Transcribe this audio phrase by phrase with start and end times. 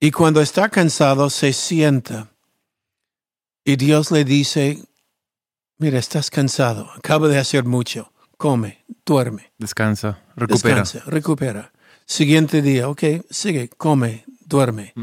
[0.00, 2.30] Y cuando está cansado, se sienta.
[3.64, 4.82] Y Dios le dice,
[5.76, 9.52] mira, estás cansado, acabo de hacer mucho, come, duerme.
[9.58, 10.76] Descansa, recupera.
[10.76, 11.72] Descansa, recupera.
[12.06, 14.94] Siguiente día, ok, sigue, come, duerme.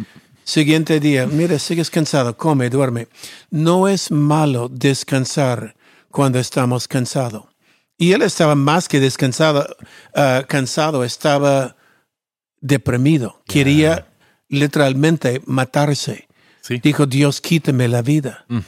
[0.43, 3.07] Siguiente día, mira, sigues cansado, come, duerme.
[3.51, 5.75] No es malo descansar
[6.09, 7.45] cuando estamos cansados.
[7.97, 9.67] Y él estaba más que descansado,
[10.15, 11.75] ah, cansado, estaba
[12.59, 13.43] deprimido.
[13.45, 14.06] Quería
[14.49, 16.27] literalmente matarse.
[16.61, 16.79] Sí.
[16.83, 18.45] Dijo, Dios, quítame la vida.
[18.47, 18.59] Mm.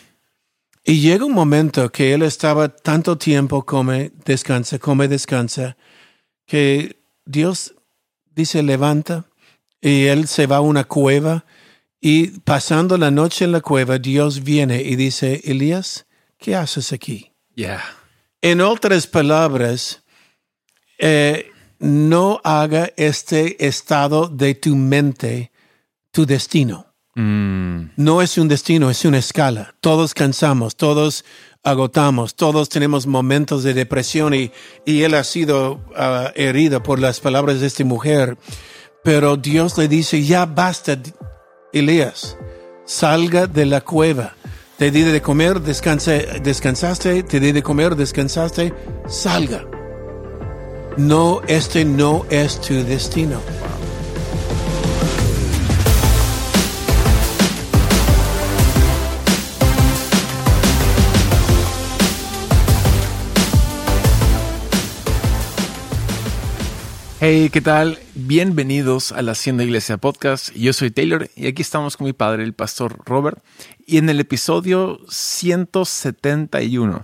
[0.86, 5.78] Y llega un momento que él estaba tanto tiempo, come, descansa, come, descansa,
[6.46, 7.76] que Dios
[8.34, 9.26] dice, levanta,
[9.82, 11.46] y él se va a una cueva,
[12.02, 17.34] y pasando la noche en la cueva, Dios viene y dice, Elías, ¿qué haces aquí?
[17.56, 17.84] Yeah.
[18.42, 20.02] En otras palabras,
[20.98, 25.52] eh, no haga este estado de tu mente
[26.12, 26.88] tu destino.
[27.16, 29.76] Mm, No es un destino, es una escala.
[29.82, 31.26] Todos cansamos, todos
[31.64, 34.52] agotamos, todos tenemos momentos de depresión y,
[34.86, 38.38] y él ha sido ah, herido por las palabras de esta mujer.
[39.04, 40.98] Pero Dios le dice, ya basta,
[41.74, 42.38] Elías,
[42.86, 44.36] salga de la cueva.
[44.78, 48.74] Te di de comer, descansa, descansaste, te di de comer, descansaste,
[49.10, 49.66] salga.
[50.96, 53.42] No, este no es tu destino.
[67.22, 68.00] Hey, ¿qué tal?
[68.16, 70.54] Bienvenidos a la Hacienda Iglesia Podcast.
[70.56, 73.44] Yo soy Taylor y aquí estamos con mi padre, el pastor Robert.
[73.86, 77.04] Y en el episodio 171.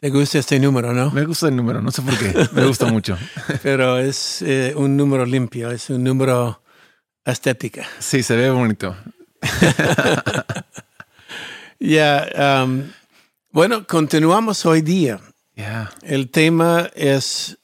[0.00, 1.10] ¿Te gusta este número, no?
[1.12, 2.46] Me gusta el número, no sé por qué.
[2.52, 3.16] Me gusta mucho.
[3.62, 6.62] Pero es eh, un número limpio, es un número
[7.24, 7.86] estética.
[7.98, 8.94] Sí, se ve bonito.
[11.80, 12.84] Ya, um,
[13.50, 15.20] bueno, continuamos hoy día.
[15.54, 15.90] Yeah.
[16.02, 17.58] El tema es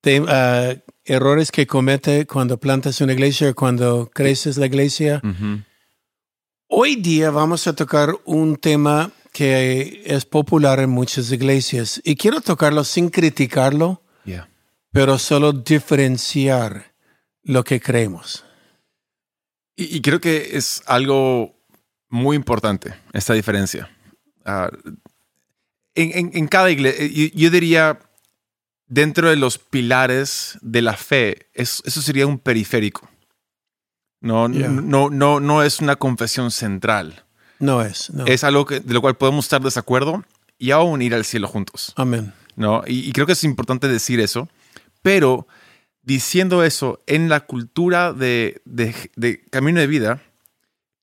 [0.00, 0.74] te- ah,
[1.04, 5.20] errores que comete cuando plantas una iglesia cuando creces la iglesia.
[5.24, 5.62] Ujú.
[6.68, 12.40] Hoy día vamos a tocar un tema que es popular en muchas iglesias y quiero
[12.40, 14.48] tocarlo sin criticarlo, Yeah.
[14.92, 16.92] pero solo diferenciar
[17.42, 18.44] lo que creemos.
[19.74, 21.56] Y, y creo que es algo
[22.08, 23.90] muy importante, esta diferencia.
[24.44, 24.70] Ah,
[25.94, 27.98] en, en- en cada iglesia, yo, yo diría,
[28.86, 33.08] dentro de los pilares de la fe, es- eso sería un periférico.
[34.20, 34.68] No, Yeah.
[34.68, 37.24] no, no, no es una confesión central.
[37.58, 38.26] No es, no.
[38.26, 40.24] Es algo que- de lo cual podemos estar desacuerdo
[40.58, 41.92] y aún ir al cielo juntos.
[41.96, 42.32] Amén.
[42.54, 42.82] ¿no?
[42.86, 44.48] Y, y creo que es importante decir eso,
[45.00, 45.46] pero
[46.02, 50.22] diciendo eso, en la cultura de, de- de camino de vida,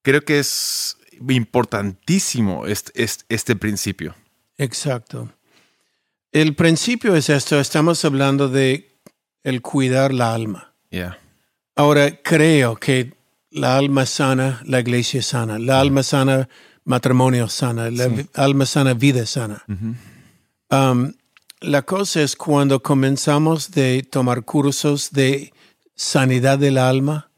[0.04, 0.98] creo que es
[1.28, 4.16] importantísimo este, este, este principio.
[4.58, 5.32] Exacto.
[6.32, 9.00] El principio es esto, estamos hablando de
[9.44, 10.74] el cuidar la alma.
[10.92, 11.18] Yeah.
[11.76, 13.14] Ahora creo que
[13.52, 16.48] la alma sana, la iglesia sana, la alma sana,
[16.86, 18.28] matrimonio sana, la Sí.
[18.36, 19.64] alma sana, vida sana.
[19.68, 19.96] Ujú.
[20.72, 21.14] Um,
[21.62, 25.52] la cosa es cuando comenzamos de tomar cursos de
[25.96, 27.32] sanidad del alma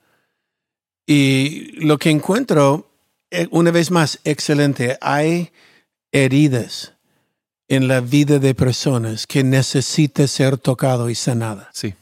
[1.08, 2.92] y lo que encuentro,
[3.32, 5.52] eh, una vez más, excelente, hay
[6.12, 6.94] heridas
[7.72, 11.70] en la vida de personas que necesitan ser tocado y sanada.
[11.72, 11.94] Sí.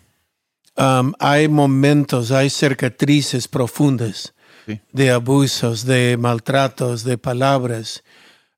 [0.76, 4.34] Um, hay momentos, hay cicatrices profundas
[4.66, 4.82] Sí.
[4.92, 8.04] de abusos, de maltratos, de palabras.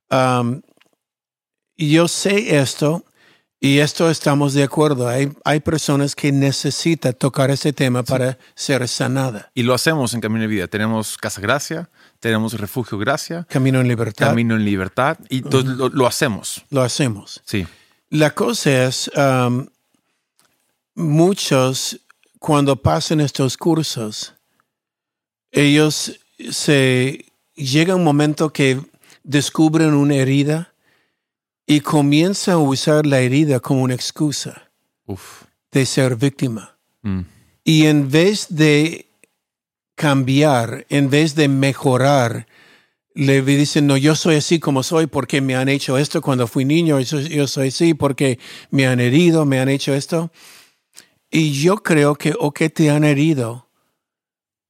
[0.09, 0.61] Um,
[1.75, 3.03] y yo sé esto
[3.59, 5.09] y esto estamos de acuerdo.
[5.09, 9.51] Hay, hay personas que necesitan tocar ese tema para ser sanada.
[9.53, 10.67] Y lo hacemos en Camino de Vida.
[10.67, 11.89] Tenemos Casa Gracia,
[12.21, 14.27] tenemos Refugio Gracia, Camino en libertad.
[14.27, 16.63] Camino en Libertad, y to- lo, lo hacemos.
[16.69, 17.41] Lo hacemos.
[17.43, 17.67] Sí.
[18.09, 19.65] La cosa es, um,
[20.95, 21.99] muchos
[22.39, 24.33] cuando pasan estos cursos,
[25.51, 26.19] ellos
[26.51, 27.25] se
[27.55, 28.79] llega un momento que
[29.23, 30.73] descubren una herida
[31.67, 34.69] y comienzan a usar la herida como una excusa
[35.05, 35.43] Uf.
[35.71, 36.77] de ser víctima.
[37.03, 37.21] Mm.
[37.63, 39.07] Y en vez de
[40.01, 42.47] cambiar, en vez de mejorar,
[43.13, 46.65] le dicen, no, yo soy así como soy porque me han hecho esto cuando fui
[46.65, 48.39] niño, yo soy, yo soy así porque
[48.71, 50.31] me han herido, me han hecho esto.
[51.29, 53.67] Y yo creo que, o que te han herido,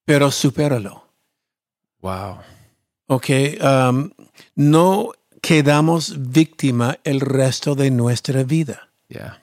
[0.03, 1.07] pero supéralo.
[2.01, 2.39] Wow.
[3.07, 3.29] Ok,
[3.61, 4.09] um,
[4.55, 8.89] no quedamos víctima el resto de nuestra vida.
[9.07, 9.41] Yeah.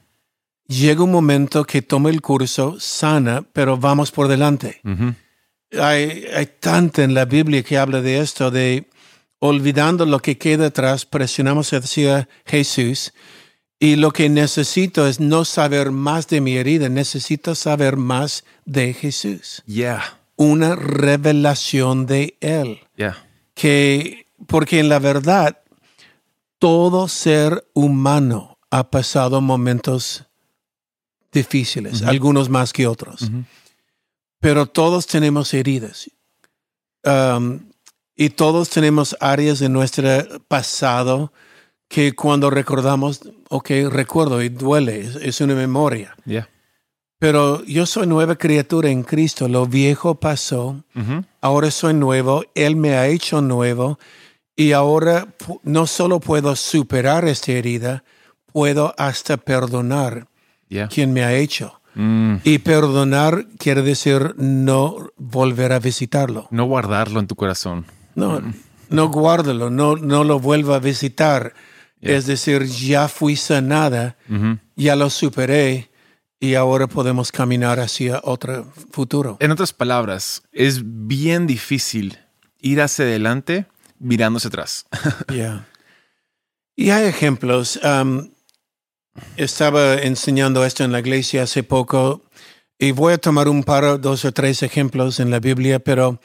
[0.66, 4.82] Llega un momento que toma el curso, sana, pero vamos por delante.
[4.84, 5.14] Ujú.
[5.72, 8.88] Hay, hay tanto en la Biblia que habla de esto, de
[9.38, 13.12] olvidando lo que queda atrás, presionamos hacia Jesús.
[13.80, 18.92] Y lo que necesito es no saber más de mi herida, necesito saber más de
[18.92, 19.62] Jesús.
[19.66, 20.18] Yeah.
[20.34, 22.80] Una revelación de Él.
[22.96, 23.24] Yeah.
[23.54, 25.58] Que, porque en la verdad,
[26.58, 30.24] todo ser humano ha pasado momentos
[31.32, 33.30] difíciles, algunos más que otros.
[34.40, 36.10] Pero todos tenemos heridas.
[37.04, 37.60] Um,
[38.16, 40.08] y todos tenemos áreas de nuestro
[40.48, 41.32] pasado
[41.88, 46.14] que cuando recordamos, ok, recuerdo y duele, es, es una memoria.
[46.26, 46.48] Yeah.
[47.18, 50.84] Pero yo soy nueva criatura en Cristo, lo viejo pasó,
[51.40, 53.98] ahora soy nuevo, Él me ha hecho nuevo
[54.54, 55.28] y ahora
[55.62, 58.04] no solo puedo superar esta herida,
[58.52, 60.26] puedo hasta perdonar
[60.70, 60.86] Yeah.
[60.88, 61.77] quien me ha hecho.
[62.00, 62.36] Mm.
[62.44, 66.46] Y perdonar quiere decir no volver a visitarlo.
[66.52, 67.86] No guardarlo en tu corazón.
[68.14, 68.40] No,
[68.88, 71.54] no guárdalo, no, no lo vuelva a visitar.
[72.00, 74.58] Es decir, ya fui sanada, Ujú.
[74.76, 75.90] ya lo superé
[76.38, 79.36] y ahora podemos caminar hacia otro futuro.
[79.40, 82.16] En otras palabras, es bien difícil
[82.60, 83.66] ir hacia adelante
[83.98, 84.86] mirándose atrás.
[85.34, 85.66] Yeah.
[86.76, 87.80] Y hay ejemplos.
[87.82, 88.28] um,
[89.36, 92.22] estaba enseñando esto en la iglesia hace poco
[92.78, 96.20] y voy a tomar un par, dos o tres ejemplos en la Biblia, pero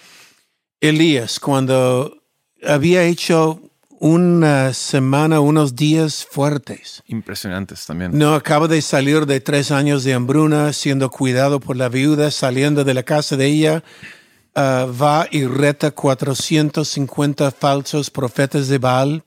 [0.80, 2.18] Elías, cuando
[2.63, 3.62] había hecho
[4.00, 8.18] una semana, unos días fuertes, Impresionantes también.
[8.18, 12.84] no acaba de salir de tres años de hambruna, siendo cuidado por la viuda, saliendo
[12.84, 13.84] de la casa de ella,
[14.56, 19.24] ah, va y reta 450 falsos profetas de Baal.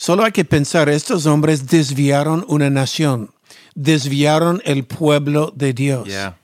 [0.00, 3.34] Solo hay que pensar, estos hombres desviaron una nación,
[3.74, 6.06] desviaron el pueblo de Dios.
[6.08, 6.38] Yeah.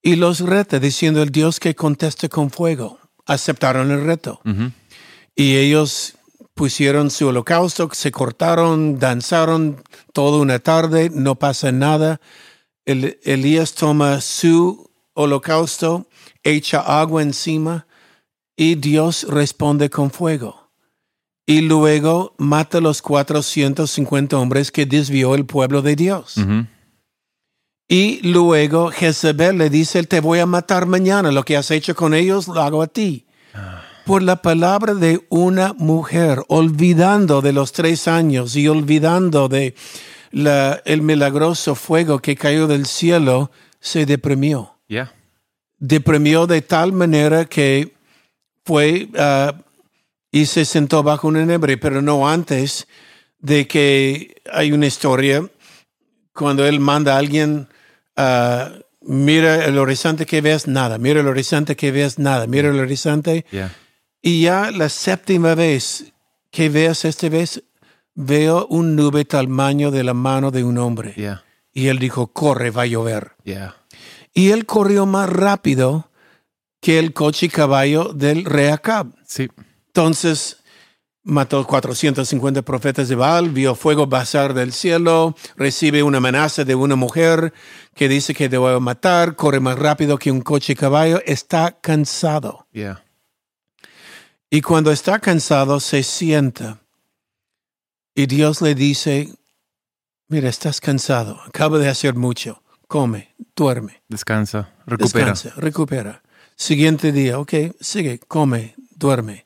[0.00, 2.98] Y los reta diciendo el Dios que conteste con fuego.
[3.26, 4.40] Aceptaron el reto.
[4.46, 4.70] Ujú.
[5.34, 6.14] Y ellos
[6.54, 9.82] pusieron su holocausto, se cortaron, danzaron
[10.14, 12.18] toda una tarde, no pasa nada.
[12.86, 16.06] El- Elías toma su holocausto,
[16.42, 17.86] echa agua encima
[18.56, 20.65] y Dios responde con fuego.
[21.46, 26.34] Y luego mata a los 450 hombres que desvió el pueblo de Dios.
[27.88, 32.14] Y luego Jezebel le dice, te voy a matar mañana, lo que has hecho con
[32.14, 33.26] ellos lo hago a ti.
[34.04, 39.74] Por la palabra de una mujer, olvidando de los tres años y olvidando de
[40.32, 43.50] la- el milagroso fuego que cayó del cielo,
[43.80, 44.74] se deprimió.
[44.88, 45.12] Yeah.
[45.78, 47.94] Deprimió de tal manera que
[48.64, 49.54] fue ah,
[50.36, 52.86] y se sentó bajo un enebre, pero no antes
[53.38, 55.48] de que hay una historia
[56.34, 57.68] cuando él manda a alguien,
[58.16, 62.78] ah, mira el horizonte que ves, nada, mira el horizonte que ves, nada, mira el
[62.78, 63.46] horizonte.
[63.50, 63.74] Yeah.
[64.20, 66.12] Y ya la séptima vez
[66.50, 67.62] que veas esta vez,
[68.14, 71.14] veo un nube tamaño de la mano de un hombre.
[71.16, 71.44] Yeah.
[71.72, 73.32] Y él dijo, corre, va a llover.
[73.44, 73.74] Yeah.
[74.34, 76.10] Y él corrió más rápido
[76.82, 79.14] que el coche y caballo del rey Acab.
[79.24, 79.48] Sí.
[79.96, 80.58] Entonces
[81.22, 86.96] mató 450 profetas de Baal, vio fuego pasar del cielo, recibe una amenaza de una
[86.96, 87.54] mujer
[87.94, 92.66] que dice que a matar, corre más rápido que un coche y caballo, está cansado.
[92.72, 93.02] Yeah.
[94.50, 96.78] Y cuando está cansado se sienta
[98.14, 99.32] y Dios le dice,
[100.28, 104.02] mira, estás cansado, acabo de hacer mucho, come, duerme.
[104.10, 104.74] Descansa.
[104.84, 105.30] Recupera.
[105.30, 106.22] Descansa, recupera.
[106.54, 109.42] Siguiente día, ok, sigue, come, duerme.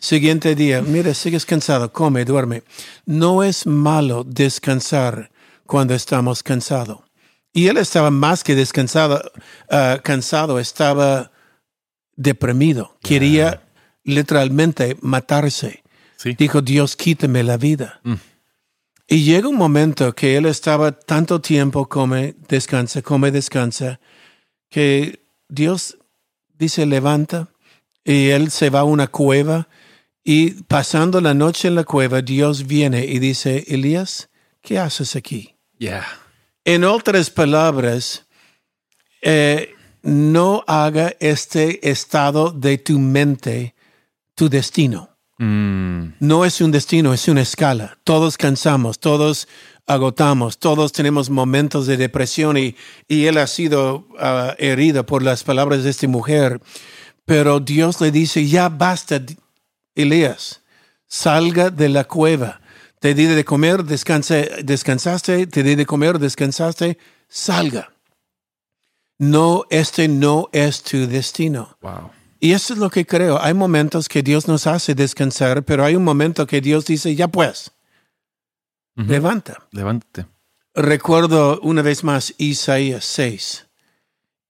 [0.00, 2.62] Siguiente día, mira, sigues cansado, come, duerme.
[3.04, 5.30] No es malo descansar
[5.66, 7.00] cuando estamos cansados.
[7.52, 9.20] Y él estaba más que descansado,
[9.70, 11.32] ah, cansado, estaba
[12.14, 12.96] deprimido.
[13.02, 13.62] Quería
[14.04, 15.82] literalmente matarse.
[16.16, 16.34] Sí.
[16.38, 18.00] Dijo, Dios, quítame la vida.
[18.04, 18.14] Mm.
[19.10, 24.00] Y llega un momento que él estaba tanto tiempo, come, descansa, come, descansa,
[24.68, 25.96] que Dios
[26.58, 27.48] dice, levanta,
[28.04, 29.68] y él se va a una cueva,
[30.24, 34.28] y pasando la noche en la cueva, Dios viene y dice, Elías,
[34.62, 35.56] ¿qué haces aquí?
[35.78, 36.06] Yeah.
[36.64, 38.26] En otras palabras,
[39.22, 43.74] eh, no haga este estado de tu mente
[44.34, 45.10] tu destino.
[45.38, 46.14] Mm.
[46.20, 47.98] No es un destino, es una escala.
[48.04, 49.48] Todos cansamos, todos
[49.86, 52.76] agotamos, todos tenemos momentos de depresión y,
[53.08, 56.60] y él ha sido ah, herido por las palabras de esta mujer.
[57.24, 59.20] Pero Dios le dice, ya basta,
[60.02, 60.62] Elías,
[61.06, 62.60] salga de la cueva.
[63.00, 67.92] Te di de comer, descanse, descansaste, te di de comer, descansaste, salga.
[69.18, 71.76] No, este no es tu destino.
[71.80, 72.10] Wow.
[72.40, 73.40] Y eso es lo que creo.
[73.42, 77.28] Hay momentos que Dios nos hace descansar, pero hay un momento que Dios dice, ya
[77.28, 77.72] pues,
[78.96, 79.08] Ujú.
[79.08, 79.66] levanta.
[79.72, 80.26] Levántate.
[80.74, 83.66] Recuerdo una vez más Isaías 6.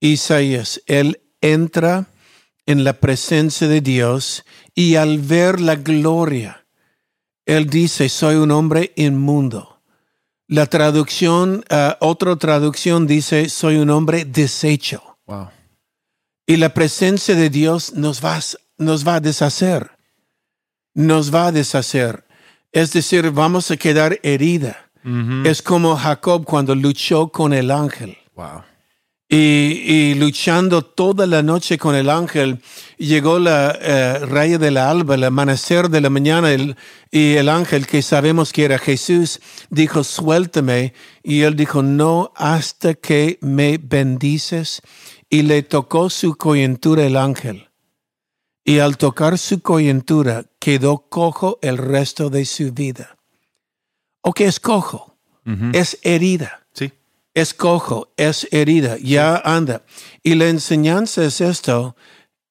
[0.00, 2.06] Isaías, él entra
[2.68, 4.44] en la presencia de Dios
[4.74, 6.66] y al ver la gloria,
[7.46, 9.80] él dice, soy un hombre inmundo.
[10.46, 15.18] La traducción, ah, otra traducción dice, soy un hombre deshecho.
[15.26, 15.48] Wow.
[16.46, 18.42] Y la presencia de Dios nos va, a-
[18.76, 19.90] nos va a deshacer.
[20.94, 22.24] Nos va a deshacer.
[22.72, 24.90] Es decir, vamos a quedar herida.
[25.44, 28.18] Es como Jacob cuando luchó con el ángel.
[28.34, 28.62] Wow.
[29.30, 32.62] Y, y luchando toda la noche con el ángel,
[32.96, 36.76] llegó la eh, raya de la alba, el amanecer de la mañana, el-
[37.10, 40.94] y el ángel, que sabemos que era Jesús, dijo, suéltame.
[41.22, 44.80] Y él dijo, no, hasta que me bendices.
[45.28, 47.68] Y le tocó su coyuntura el ángel.
[48.64, 53.18] Y al tocar su coyuntura, quedó cojo el resto de su vida.
[54.22, 55.18] ¿O qué es cojo?
[55.74, 56.66] Es herida.
[57.40, 59.84] Es cojo, es herida, ya anda.
[60.22, 61.96] Y la enseñanza es esto,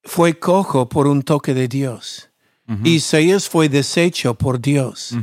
[0.03, 2.29] fue cojo por un toque de Dios.
[2.67, 2.81] Ujú.
[2.85, 5.13] Isaías fue deshecho por Dios.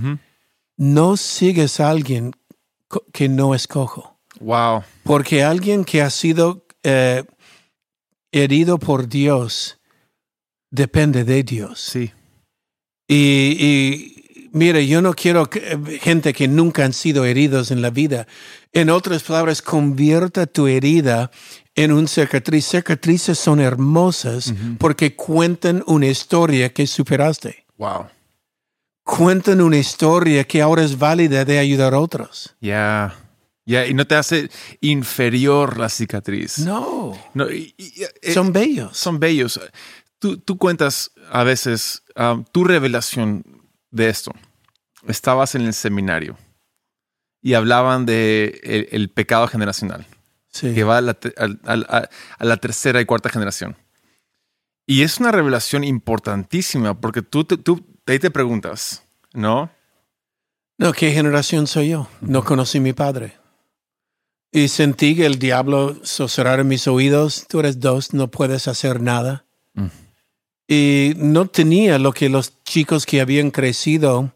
[0.77, 2.33] No sigues a alguien
[3.13, 4.83] que no es cojo, Wow.
[5.05, 7.25] porque alguien que ha sido eh,
[8.33, 9.79] herido por Dios
[10.71, 11.81] depende de Dios.
[11.81, 12.13] Sí.
[13.09, 14.14] Y, y
[14.55, 18.27] mire, yo no quiero que- gente que nunca han sido heridos en la vida.
[18.73, 21.31] En otras palabras, convierta tu herida
[21.75, 22.67] en un cicatriz.
[22.71, 27.67] Cicatrices son hermosas porque cuentan una historia que superaste.
[27.77, 28.07] Wow.
[29.05, 32.55] Cuentan una historia que ahora es válida de ayudar a otros.
[32.61, 33.15] Ya.
[33.67, 33.87] Ya.
[33.87, 36.59] Y no te hace inferior la cicatriz.
[36.61, 38.97] No, No, y- y- eh, son bellos.
[38.97, 39.61] son bellos.
[40.19, 43.45] Tú, tú cuentas a veces um, tu revelación
[43.95, 44.33] de esto.
[45.07, 46.37] Estabas en el seminario
[47.43, 50.07] y hablaban de el, el pecado generacional,
[50.49, 50.73] Sí.
[50.75, 51.19] que va a la,
[51.67, 52.09] a-
[52.39, 53.77] a tercera y cuarta generación.
[54.87, 59.71] Y es una revelación importantísima porque tú, te- tú ahí te preguntas, ¿no?
[60.79, 62.09] No, ¿qué generación soy yo?
[62.21, 63.39] No conocí a mi padre.
[64.53, 69.01] Y sentí que el diablo susurrar en mis oídos, tú eres dos, no puedes hacer
[69.01, 69.45] nada.
[69.75, 69.87] Mm.
[70.67, 74.33] Y no tenía lo que los chicos que habían crecido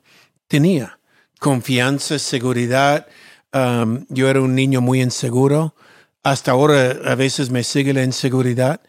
[0.47, 0.99] tenía.
[1.41, 3.07] Confianza, seguridad.
[3.53, 5.75] Um, yo era un niño muy inseguro.
[6.23, 8.81] Hasta ahora a veces me sigue la inseguridad.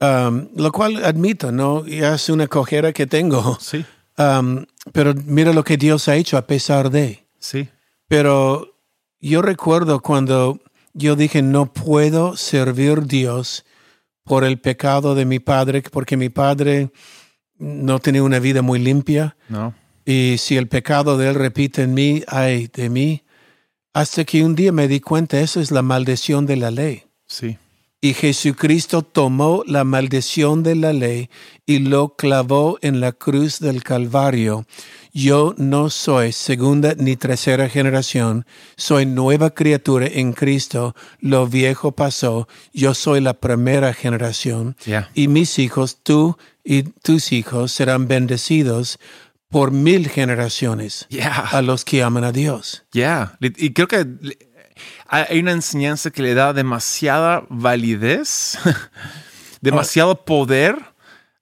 [0.00, 1.84] Um, lo cual admito, ¿no?
[1.86, 3.58] Ya es una cojera que tengo.
[3.60, 3.84] Sí,
[4.20, 7.24] Um, pero mira lo que Dios ha hecho a pesar de.
[7.38, 7.68] sí.
[8.08, 8.74] Pero
[9.20, 10.58] yo recuerdo cuando
[10.92, 13.64] yo dije, no puedo servir Dios
[14.28, 16.90] por el pecado de mi padre, porque mi padre
[17.58, 19.36] no tenía una vida muy limpia.
[19.48, 19.74] ¿No?
[20.04, 23.24] Y si el pecado de él repite en mí, ay de mí.
[23.92, 27.04] Hasta que un día me di cuenta, eso es la maldición de la ley.
[27.26, 27.58] Sí.
[28.00, 31.30] Y Jesucristo tomó la maldición de la ley
[31.66, 34.66] y lo clavó en la cruz del Calvario.
[35.12, 40.94] Yo no soy segunda ni tercera generación, soy nueva criatura en Cristo.
[41.18, 44.76] Lo viejo pasó, yo soy la primera generación.
[45.14, 49.00] Y mis hijos, tú y tus hijos serán bendecidos
[49.48, 51.08] por mil generaciones
[51.50, 52.84] a los que aman a Dios.
[53.40, 54.06] Y creo que
[55.06, 58.58] hay hay una enseñanza que le da demasiada validez,
[59.60, 60.76] demasiado poder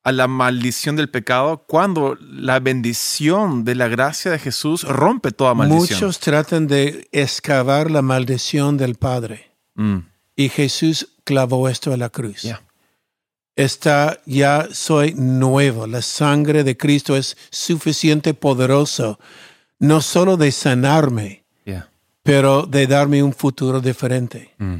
[0.06, 5.52] a la maldición del pecado cuando la bendición de la gracia de Jesús rompe toda
[5.52, 5.98] maldición.
[5.98, 9.50] Muchos tratan de excavar la maldición del Padre.
[9.74, 9.98] Mm,
[10.36, 12.46] Y Jesús clavó esto a la cruz.
[13.56, 15.88] Está, ya soy nuevo.
[15.88, 19.18] La sangre de Cristo es suficiente poderoso,
[19.80, 21.45] no solo de sanarme,
[22.26, 24.52] pero de darme un futuro diferente.
[24.58, 24.76] mm,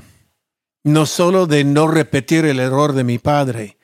[0.84, 3.76] No solo de no repetir el error de mi padre,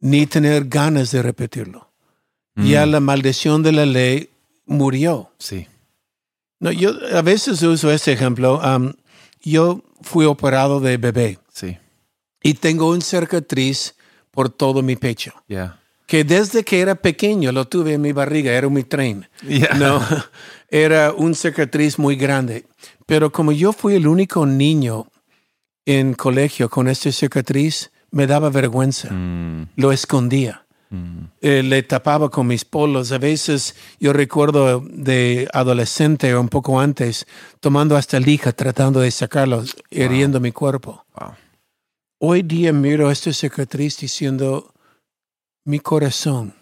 [0.00, 1.90] ni tener ganas de repetirlo.
[2.56, 4.28] mm, Ya la maldición de la ley
[4.66, 5.30] murió.
[5.38, 5.66] Sí.
[6.60, 8.60] No, yo a veces uso este ejemplo.
[8.62, 8.94] Am,
[9.42, 11.76] yo fui operado de bebé Sí.
[12.42, 13.94] y tengo un cicatriz
[14.30, 15.32] por todo mi pecho.
[15.48, 15.78] Ya.
[16.06, 19.28] Que desde que era pequeño lo tuve en mi barriga, era mi tren.
[19.42, 19.74] Ya.
[19.74, 20.00] No,
[20.70, 22.64] era un cicatriz muy grande.
[23.06, 25.06] Pero como yo fui el único niño
[25.86, 29.10] en colegio con esta cicatriz, me daba vergüenza.
[29.12, 30.64] Mm, Lo escondía.
[30.90, 33.12] mm, Eh, le tapaba con mis polos.
[33.12, 37.26] A veces yo recuerdo de adolescente o un poco antes,
[37.60, 41.04] tomando hasta lija, tratando de sacarlos, hiriendo mi cuerpo.
[41.18, 41.32] wow.
[42.20, 44.72] Hoy día miro esta cicatriz diciendo,
[45.66, 46.54] mi corazón.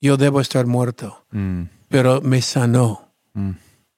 [0.00, 3.50] Yo debo estar muerto, Mm, pero me sanó mm,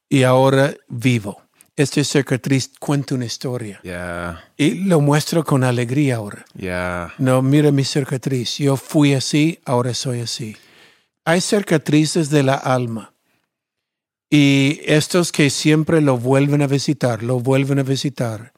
[0.09, 1.41] y ahora vivo.
[1.81, 6.45] Este cicatriz cuenta una historia yeah, y lo muestro con alegría ahora.
[6.55, 7.15] yeah.
[7.17, 8.59] No, mira mi cicatriz.
[8.59, 10.59] Yo fui así, ahora soy así.
[11.25, 13.15] Hay cicatrices de la alma.
[14.29, 18.53] Y estos que siempre lo vuelven a visitar, lo vuelven a visitar.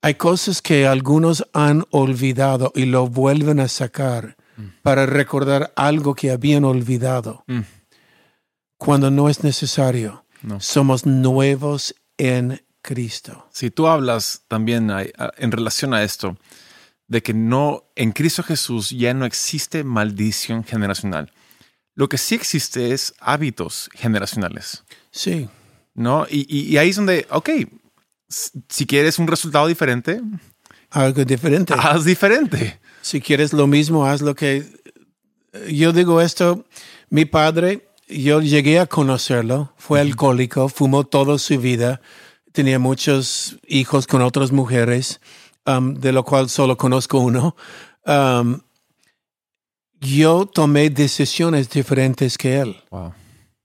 [0.00, 4.34] Hay cosas que algunos han olvidado y lo vuelven a sacar
[4.80, 7.44] para recordar algo que habían olvidado.
[7.48, 7.60] Mm.
[8.78, 10.24] Cuando no es necesario.
[10.40, 10.58] No.
[10.60, 13.48] Somos nuevos en Cristo.
[13.52, 16.36] Si tú hablas también en relación a esto,
[17.08, 21.32] de que no, en Cristo Jesús ya no existe maldición generacional.
[21.94, 25.48] Lo que sí existe es hábitos generacionales, Sí,
[25.94, 26.26] ¿no?
[26.28, 27.50] Y, y- y ahí es donde, ok,
[28.28, 30.20] si quieres un resultado diferente,
[30.90, 31.74] algo diferente.
[31.78, 32.78] haz diferente.
[33.02, 34.64] Si quieres lo mismo, haz lo que...
[35.68, 36.66] Yo digo esto,
[37.08, 42.00] mi padre, yo llegué a conocerlo, fue alcohólico, fumó toda su vida,
[42.52, 45.20] tenía muchos hijos con otras mujeres,
[45.66, 47.56] um, de lo cual solo conozco uno.
[48.06, 48.60] Um,
[50.00, 52.76] yo tomé decisiones diferentes que él.
[52.90, 53.12] Wow,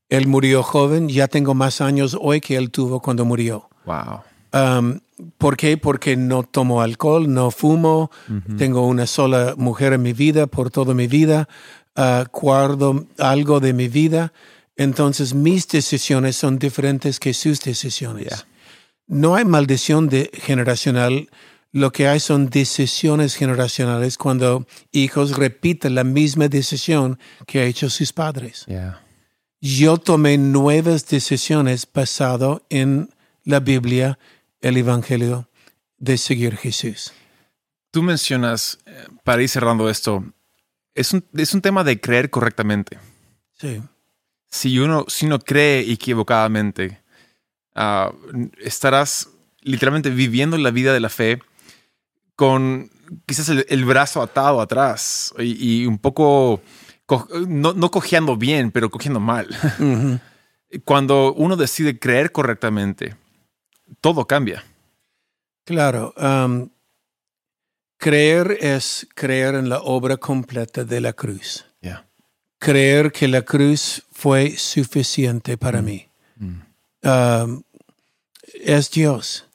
[0.10, 3.70] Él murió joven, ya tengo más años hoy que él tuvo cuando murió.
[3.86, 4.22] wow.
[4.54, 5.00] Um,
[5.38, 5.78] ¿Por qué?
[5.78, 8.10] Porque no tomo alcohol, no fumo,
[8.58, 11.48] tengo una sola mujer en mi vida por toda mi vida,
[11.96, 14.34] ah, guardo algo de mi vida,
[14.76, 18.28] entonces mis decisiones son diferentes que sus decisiones.
[18.28, 18.48] Yeah.
[19.08, 21.30] No hay maldición de generacional,
[21.72, 27.90] lo que hay son decisiones generacionales cuando hijos repiten la misma decisión que han hecho
[27.90, 28.66] sus padres.
[28.68, 29.02] Yeah.
[29.60, 33.10] Yo tomé nuevas decisiones basado en
[33.44, 34.18] la Biblia,
[34.60, 35.50] el Evangelio,
[35.98, 37.14] de seguir Jesús.
[37.92, 40.26] Tú mencionas, eh, para ir cerrando esto,
[40.96, 43.00] es un, es un tema de creer correctamente.
[43.58, 43.82] Sí,
[44.50, 47.02] si uno, si uno cree equivocadamente,
[47.76, 48.12] ah,
[48.60, 49.30] estarás
[49.62, 51.42] literalmente viviendo la vida de la fe
[52.36, 52.90] con
[53.26, 56.62] quizás el, el brazo atado atrás y, y un poco,
[57.06, 59.48] co- no, no cojeando bien, pero cogiendo mal.
[60.86, 63.16] Cuando uno decide creer correctamente,
[64.00, 64.64] todo cambia.
[65.66, 66.14] claro.
[66.18, 66.70] um,
[68.02, 71.66] creer es creer en la obra completa de la cruz.
[71.82, 72.08] Yeah.
[72.58, 76.08] Creer que la cruz fue suficiente para mí.
[77.04, 77.62] Um,
[78.64, 79.46] es Dios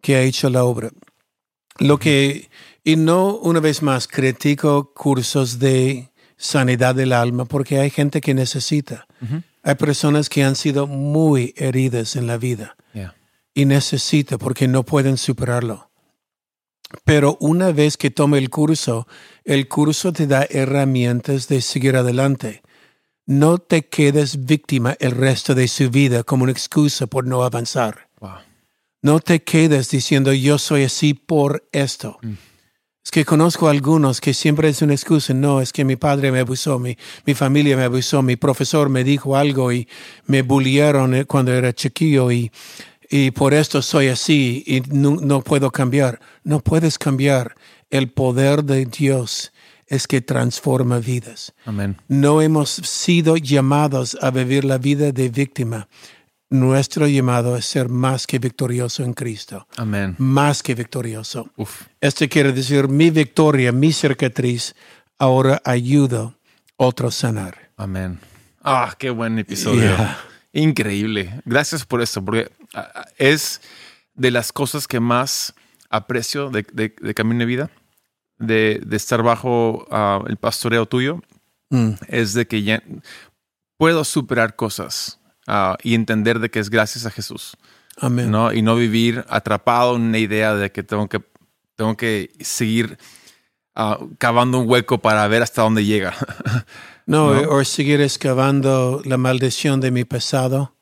[0.00, 0.90] que ha hecho la obra.
[1.78, 2.48] Lo que,
[2.84, 8.34] y no una vez más critico cursos de sanidad del alma porque hay gente que
[8.34, 9.06] necesita.
[9.64, 13.14] Hay personas que han sido muy heridas en la vida Yeah.
[13.52, 15.90] y necesita porque no pueden superarlo.
[17.04, 19.06] Pero una vez que tome el curso,
[19.44, 22.62] el curso te da herramientas de seguir adelante.
[23.26, 28.08] No te quedes víctima el resto de su vida como una excusa por no avanzar.
[28.20, 28.38] Wow.
[29.02, 32.18] No te quedes diciendo yo soy así por esto.
[33.04, 35.32] Es que conozco a algunos que siempre es una excusa.
[35.32, 39.04] No, es que mi padre me abusó, mi, mi familia me abusó, mi profesor me
[39.04, 39.86] dijo algo y
[40.26, 42.50] me bullearon eh, cuando era chiquillo y,
[43.08, 46.20] y por esto soy así y no, no puedo cambiar.
[46.44, 47.54] No puedes cambiar.
[47.90, 49.52] El poder de Dios
[49.86, 51.54] es que transforma vidas.
[51.64, 51.96] Amén.
[52.08, 55.88] No hemos sido llamados a vivir la vida de víctima.
[56.48, 59.66] Nuestro llamado es ser más que victorioso en Cristo.
[59.76, 60.14] Amén.
[60.18, 61.50] Más que victorioso.
[61.56, 61.82] Uf.
[62.00, 64.74] Esto quiere decir mi victoria, mi cicatriz,
[65.18, 66.36] ahora ayudo
[66.78, 67.70] a otros a sanar.
[67.76, 68.18] Amén.
[68.62, 69.82] Ah, qué buen episodio.
[69.82, 70.18] Yeah.
[70.52, 71.42] Increíble.
[71.44, 72.50] Gracias por esto, porque
[73.18, 73.60] es
[74.14, 75.54] de las cosas que más
[75.90, 77.70] aprecio de, de- de Camino de Vida,
[78.38, 81.20] de, de estar bajo ah, el pastoreo tuyo,
[81.68, 82.80] Mm, es de que ya
[83.76, 87.56] puedo superar cosas ah, y entender de que es gracias a Jesús,
[87.98, 88.30] Amén.
[88.30, 88.52] ¿no?
[88.52, 91.20] Y no vivir atrapado en una idea de que tengo que,
[91.74, 92.98] tengo que seguir
[93.74, 96.14] ah, cavando un hueco para ver hasta dónde llega.
[97.08, 97.50] No, ¿No?
[97.50, 100.75] o seguir excavando la maldición de mi pasado,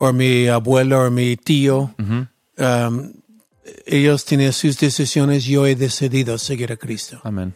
[0.00, 1.94] o mi abuelo, o mi tío.
[1.98, 3.12] Um,
[3.86, 7.20] ellos tienen sus decisiones, yo he decidido seguir a Cristo.
[7.22, 7.54] Amén.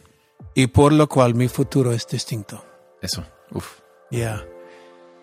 [0.53, 2.63] Y por lo cual mi futuro es distinto.
[3.01, 3.25] Eso.
[3.51, 3.79] Uf.
[4.11, 4.45] Ya.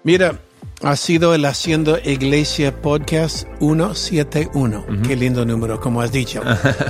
[0.03, 0.41] Mira,
[0.83, 4.85] ha sido el Haciendo Iglesia Podcast 171.
[5.07, 6.43] Qué lindo número, como has dicho.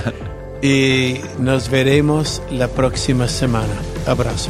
[0.63, 3.75] y nos veremos la próxima semana.
[4.07, 4.49] Abrazo.